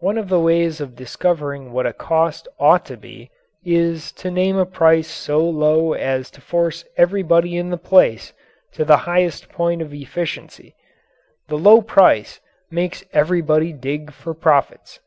One 0.00 0.18
of 0.18 0.28
the 0.28 0.40
ways 0.40 0.80
of 0.80 0.96
discovering 0.96 1.70
what 1.70 1.86
a 1.86 1.92
cost 1.92 2.48
ought 2.58 2.84
to 2.86 2.96
be 2.96 3.30
is 3.64 4.10
to 4.14 4.28
name 4.28 4.56
a 4.56 4.66
price 4.66 5.06
so 5.06 5.38
low 5.48 5.92
as 5.92 6.32
to 6.32 6.40
force 6.40 6.84
everybody 6.96 7.56
in 7.56 7.70
the 7.70 7.76
place 7.78 8.32
to 8.72 8.84
the 8.84 8.96
highest 9.06 9.50
point 9.50 9.80
of 9.80 9.94
efficiency. 9.94 10.74
The 11.46 11.58
low 11.58 11.80
price 11.80 12.40
makes 12.72 13.04
everybody 13.12 13.72
dig 13.72 14.10
for 14.12 14.34
profits. 14.34 14.98